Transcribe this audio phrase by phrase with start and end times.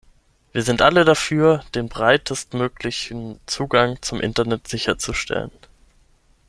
[0.51, 5.51] Wir sind alle dafür, den breitestmöglichen Zugang zum Internet sicherzustellen.